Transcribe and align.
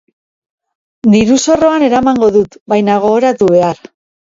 Diru-zorroan 1.15 1.87
eramango 1.89 2.33
dut 2.39 2.59
baina 2.75 2.99
gogoratu 3.07 3.53
behar. 3.55 3.87